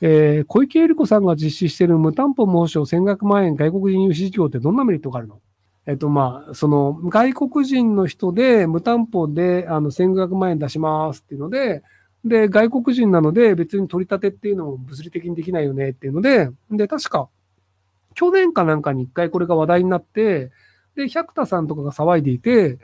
[0.00, 5.40] えー、小池百合子さんが実施している無担保無保証1500万円外国人融資事業ってどんなメリットがあるの？
[5.86, 11.82] えっと、まあ、その、外国人の人で無担保で、あの、1500万円出しますっていうので、
[12.24, 17.28] で、外国人なので別に取り立てっていうのも物理的にできないよねっていうので、で、確か、
[18.14, 20.50] 去年かなんかに一回これが話題になって、
[20.96, 22.78] で、百田さんとかが騒いでいて、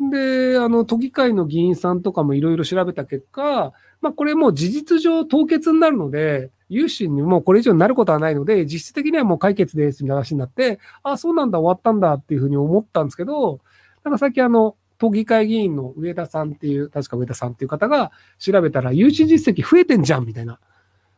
[0.00, 13.60] で、あの、都議会の議員さんとかもいろいろ調べた結果、まあ、これもう事実上凍結になるので、融資にもうこれ以上になることはないので、実質的にはもう解決ですみたいな話になって、ああ、そうなんだ、終わったんだっていうふうに思ったんですけど、
[14.04, 20.58] なんかさっきあの、都議会議員の上田さんっていう、確か上田さんっていう方が調べたら、融資実績増えてんじゃんみたいな。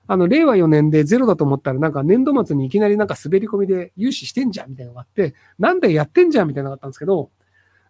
[0.06, 7.30] あの、令和4年でゼロだと思ったら、なんか年度末にいきなりなんか滑り込みで融資してんじゃんみたいなのがあって、なんでやってんじゃんみたいなのがあったんですけど、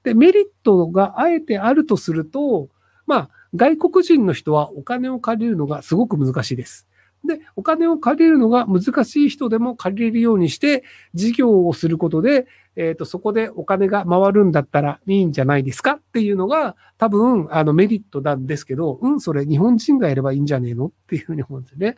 [0.08, 2.70] で、メリットがあえてあるとすると、
[3.06, 6.88] まあ、外国人の人はお金を借りるのがすごく難しいです。
[7.26, 21.96] で、お金を借りるのが難しい人でも借りれるようにして、事業をすることで、えっ、ー、と、そこでお金が回るんだったらいいんじゃないですかっていうのが、多分、あの、メリットなんですけど、うん、それ日本人がやればいいんじゃねえのっていうふうに思うんですよね。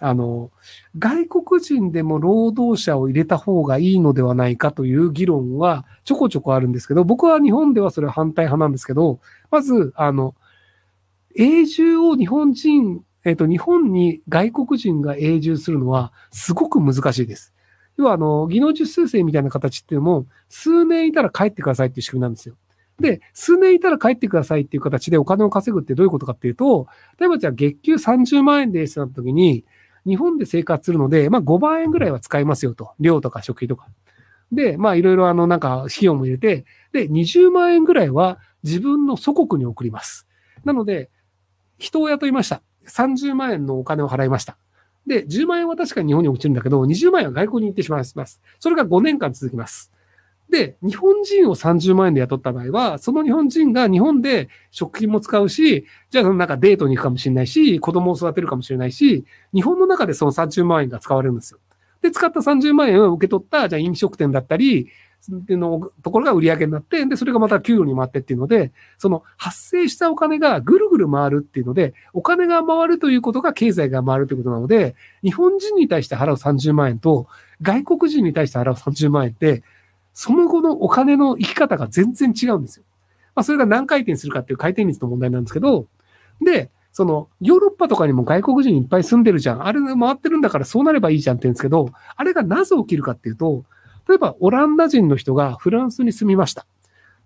[0.00, 0.50] あの、
[0.98, 10.34] 外国人でも労働者を入れた方がいいのではないかという議論はちょこちょこあるんですけど、僕は日本ではそれは反対派なんですけど、まず、あの、
[11.36, 17.52] 永住を日本人えっ、ー、と、日本に外国人が永住するのはすごく難しいです。
[17.96, 22.54] 要は、あの、技能実習生みたいな形っていうのも、数年いたら帰ってくださいっていう仕組みなんですよ。
[23.00, 26.86] で、数年いたら帰ってくださいっていう形でお金を稼ぐってどういうことかっていうと、
[27.18, 29.64] 例えばじゃあ月給30万円ですってなった時に、
[30.06, 32.92] 日本で生活するので、まあ5万円ぐらいは使いますよと。
[33.00, 33.88] 量とか食費とか。
[34.52, 40.26] で、まあいろいろあのなんか費用も入れて、で、20万円ぐらいは自分の祖国に送ります。
[40.64, 41.10] なので、
[41.78, 42.62] 人を雇いました。
[42.88, 44.56] 30万円のお金を払いました。
[45.06, 48.40] で、10万円は確かに日本に落ちるんだけど、20万円は外国に行ってしまいます。
[48.58, 49.92] それが5年間続きます。
[50.50, 61.58] で、日本人を30万円で雇った場合は、その日本人が日本で食費も使うし、じゃあなんかデートに行くかもしれないし、子供を育てるかもしれないし、日本の中でその30万円が使われるんですよ。
[62.02, 64.88] で、使った30万円を受け取った、じゃあ飲食店だったり、
[65.28, 77.26] のところが売り上げになって、で、それがまた給与に回ってっていうので、その発生したお金がぐるぐる回るっていうので、お金が回るということが経済が回るということなので、日本人に対して払う30万円と、
[77.62, 79.62] 外国人に対して払う30万円って、
[80.18, 82.86] その後のお金の生き方が全然違うんですよ。
[83.34, 85.88] まあ、それが何回転するかっていう回転率の問題なんですけど、
[86.40, 89.66] で、その、ヨーロッパとかにも外国人いっぱい住んでるじゃん。
[89.66, 93.66] あれ回ってるんだからそうなればいいじゃんって言うんですけど、あれがなぜ起きるかっていうと、
[94.08, 96.66] 例えば、オランダ人の人がフランスに住みました。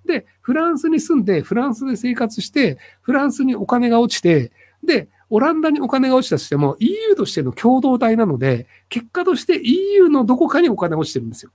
[0.04, 4.50] で、フランスに住んで、フランスで生活して、フランスにお金が落ちて、
[4.82, 11.52] で、オランダにお金が落ちたとしても、EU としての共同体なので、結果として EU のどこかにお金が落ちてるんですよ。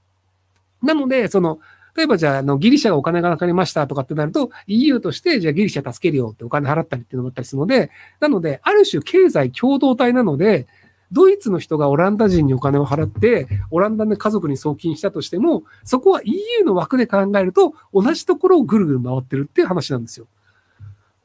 [0.85, 1.59] なので、その、
[1.95, 10.67] 例えばじゃあ、あの、ギリシャがお金がなくなりましたとかってなると、EU として、じゃあギリシャ助けるよってお金払ったりっていうのもあったりするので、なので、ある種経済共同体なので、
[11.11, 20.27] ドイツの人がオランダ人にお金を払って、オランダの家族に送金したとしても、そこは EU の枠で考えると、同じところをぐるぐる回ってるっていう話なんですよ。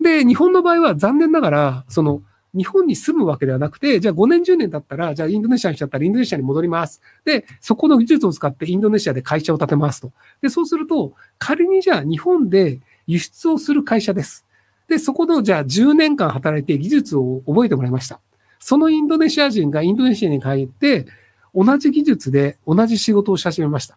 [0.00, 2.22] で、日本の場合は残念ながら、その、
[2.54, 7.00] 日本に住むわけではなくて、じゃあ5年10年経ったら、じゃあインドネシアにしちゃったらインドネシアに戻ります。
[7.24, 10.12] で、そこの技術を使ってインドネシアで会社を建てますと。
[10.42, 14.44] で、そうすると、仮にじゃあ日本で輸出をする会社です。
[14.88, 18.20] で、そこのじゃあ10年間働いて技術を覚えてもらいました。
[18.58, 21.06] そのインドネシア人がインドネシアに帰って、
[21.54, 23.96] 同じ技術で同じ仕事をし始めました。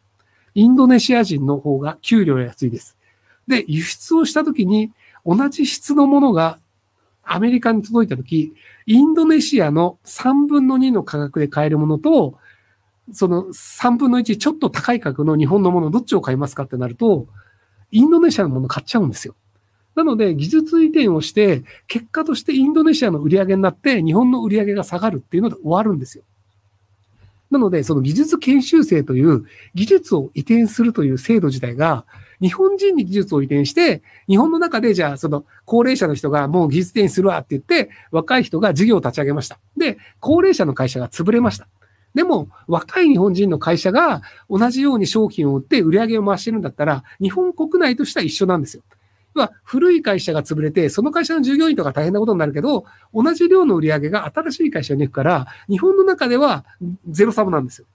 [0.56, 2.98] インドネシア人の方が給料安いです。
[3.48, 4.92] で、輸出をしたときに、
[5.26, 6.60] 同じ質のものが
[7.24, 8.54] アメリカに届いたとき、
[8.86, 12.38] インドネシアの3分の2の価格で買えるものと、
[13.12, 17.28] その3分の1ちょっと高い価格の日本のものどっちを買いますかってなると、
[17.92, 19.36] インドネシアのもの買っちゃうんですよ。
[19.96, 26.24] なので、技術移転をして、結果としてインドネシアの売り上げになって、日本の売り上げが下がるっていうので終わるんですよ。
[27.52, 29.46] なので、その技術研修生という
[29.76, 32.06] 技術を移転するという制度自体が、
[32.44, 39.60] 日本人に技術を移転して、日本の中でじゃあ、その高齢者の人がもう技術移転するわって言って、若い人が事業を立ち上げました。
[39.78, 41.70] で、高齢者の会社が潰れました。
[42.14, 48.84] でも、若い日本人の会社が同じように商品を売って売り上げを回してるんだったら、日本国内としては一緒なんですよ。
[49.36, 56.66] は古い会社が潰れて、その会社の従業員とか大変なことになるけど、同じ量の売り上げが新しい会社に行くから、日本の中では
[57.08, 57.88] ゼロサムなんですよ。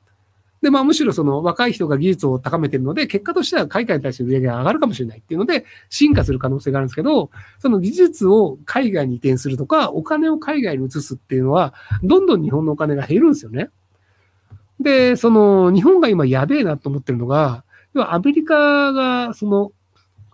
[0.61, 13.71] で、まあむしろその若い人が技術を高めてるので、結果としては海外に対して売り上げが上がるかもしれないっていうので、進化する可能性があるんですけど、その技術を海外に移転するとか、お金を海外に移すっていうのは、どんどん日本のお金が減るんですよね。
[14.81, 17.65] で、その、日本が今やべえなと思ってるのが、
[17.95, 19.73] 要はアメリカが、その、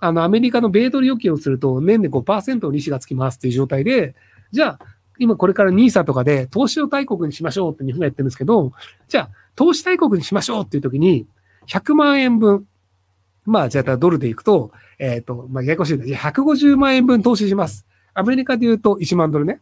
[0.01, 4.15] あの、アメリカの米ドル預金をすると年で5%の利子がつきますっていう状態で、
[4.53, 8.73] じゃあ、今これから NISA とかで投資を大国にしましょうって日本がやってるんですけど、
[9.09, 11.27] じゃあ、投資大国にしましょうっていう時に、
[11.69, 12.67] 100万円分、
[13.45, 17.87] まあ、じゃあドルでいくと、えっ、ー、と、まあ、ややこしいんじゃ150万円分投資します。
[18.15, 19.61] アメリカで言うと1万ドルね。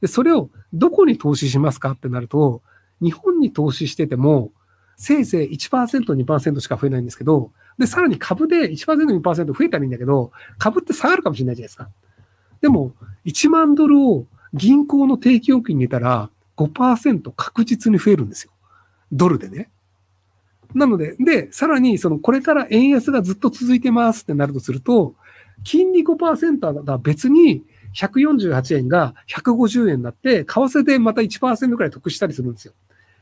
[0.00, 2.62] で、それをどこに投資しますかってなると、
[3.00, 4.52] 日本に投資してても、
[4.96, 11.88] せいぜい1%、2%しか増えないんですけど、で、さらに株で1%、2%増えたらいいんだけど、株って下がるかもしれないじゃないですか。
[12.60, 12.92] でも、
[13.24, 18.52] 1万ドルを銀行の定期預金に入れたら5%確実に増えるんですよ。
[19.12, 19.70] ドルでね。
[20.74, 25.14] なので、で、さらに、その、これから円安がずっと続いてますってなるとすると、
[25.64, 27.64] 金利5%が別に
[27.94, 32.74] 148円が150円になって、為替でまた1%くらい得したりするんですよ。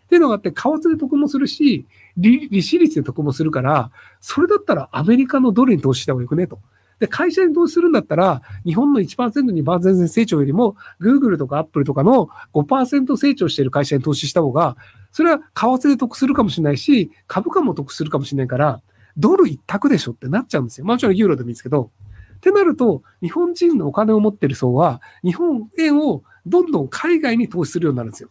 [0.05, 1.87] っていうのがあって、為替で得もするし、
[2.17, 3.91] 利利子率で得もするから、
[4.21, 6.61] それだったらアメリカのドルに投資した方がよくねと。
[6.99, 14.77] で、会社に投資するんだったら、日本の1%、2%成長よりも、Google とか Apple とかの5%成長している会社に投資した方が、
[15.13, 18.83] それは為替で得するかもしれないし、株価も得するかもしれないから、
[19.17, 20.87] ドル一択でしょってなっちゃうんですよ。
[20.87, 21.91] まあもちろんユーロでもいいですけど。
[22.37, 28.31] ってなると、日本人のお金を持ってる層は、日本円をどんどん海外に投資するようになるんですよ。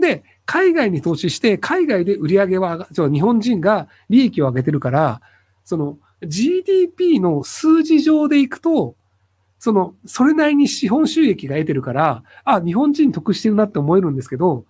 [0.00, 5.20] で、海外に投資して、海外で売り上げは、日本人が利益を上げてるから、
[5.64, 8.96] その GDP の数字上でいくと、
[9.58, 14.66] その、それなりに資本収益が得てるから、あ、日本人得してるなって思えるんですけど、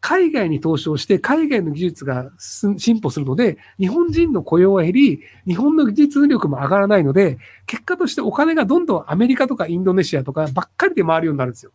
[0.00, 11.72] 海外に投資をして、海外の技術が進歩するので、日本人の雇用は減り、日本の技術力も上がらないので、結果としてお金がどんどんアメリカとかインドネシアとかばっかりで回るようになるんですよ。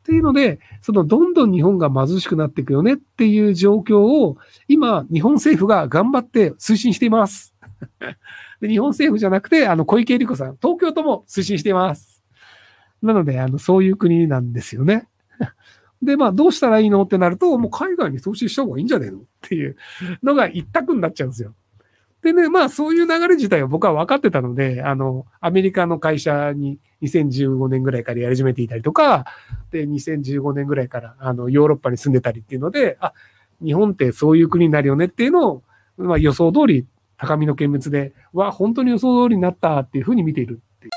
[0.00, 7.51] っていうので、そのどんどん日本が貧しくなっていくよねっていう状況を、今、日本政府が頑張って推進しています。
[8.60, 12.22] で日本政府じゃなくて、あの、小池百合子さん、東京都も推進しています。
[13.02, 15.08] なので、あの、そういう国なんですよね。
[16.02, 19.76] で、まあ、どうしたらいいのってなると、もう海外に投資した方がいいんじゃねえのっていう
[20.22, 21.54] のが一択になっちゃうんですよ。
[22.22, 29.24] でね、まあ、そういう流れ自体は僕は分かってたので、あの、アメリカの会社に2015年ぐらいからやり始めていたりとか、
[29.72, 33.12] で、2015年ぐらいから、あの、ヨーロッパに住んでたりっていうので、あ、
[33.60, 35.62] 日本ってそういう国になるよねっていうのを、
[35.96, 36.86] まあ、予想通り
[37.22, 40.90] 高みの見物で、わ、本当に予想通りになったっていうふうに見ているっていう。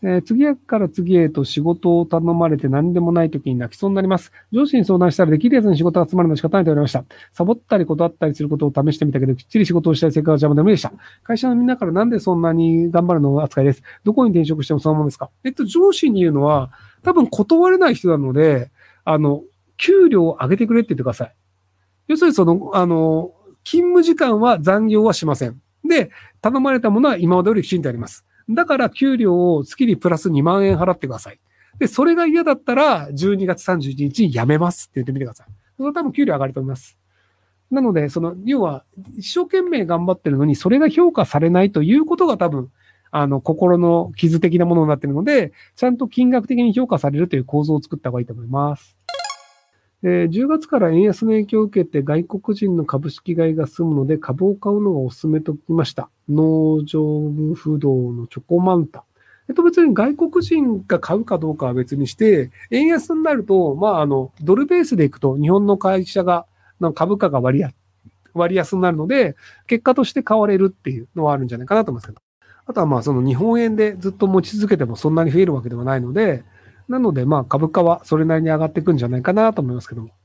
[0.00, 4.32] えー、次から次へと仕事を頼まれて何でもない時に泣きそうになります。
[4.50, 7.04] 上司に相談したらできるやつに仕事が集まるの仕方ないと言われました。
[7.32, 10.92] サボったり断ったりすることを試してみたけど、きっちり仕事をしたい成果が邪魔で無理でした。
[11.22, 13.82] 会社のみんなからなんでそんなに頑張るの扱いです。
[14.04, 16.70] どこに転職してもそのままですかえっと、上司に言うのは、
[17.02, 18.70] 多分断れない人なので、
[19.04, 19.42] あの、
[19.76, 21.34] 給料を上げてくれって言ってください。
[22.08, 23.32] 要するにその、あの、
[23.64, 25.60] 勤務時間は残業はしません。
[25.84, 26.10] で、
[26.40, 28.24] 頼まれたものは今までよりきちんとあります。
[28.50, 31.40] だから給料を月にプラス2万円払ってください。
[31.78, 35.46] で、それが嫌だったら12月31日に辞めますって言ってみてください。
[35.76, 36.98] それは多分給料上がると思います。
[37.70, 38.84] なので、その、要は、
[39.16, 42.70] 一生懸命頑張ってるのに、それが評価されないということが多分、
[43.10, 48.97] あの、心の傷的なものになってるので、ちゃんと金額的に評価されるという構造を作った方がいいと思います。
[50.04, 56.08] えー、10月から円安の影響を受けて外国人の株式買いが済むので株を買うのがお勧めときました。
[56.28, 57.02] 農場
[57.54, 59.04] 不動のチョコマンタ。
[59.48, 66.46] えっと別に外国人が買うかどうかは別にして、円安になると、まああの、ドルベースでいくと日本の会社が、
[66.94, 67.74] 株価が割安、
[68.34, 69.36] 割安になるので、
[69.66, 72.20] 結果として買われるっていうのはあるんじゃないかなと思いますけど。
[72.66, 76.44] あとはまあその日本円でずっと持ち続けてもそんなに増えるわけではないので、
[76.88, 80.17] なので、まあ、株価はそれなりに上がっていくんじゃないかなと思いますけども。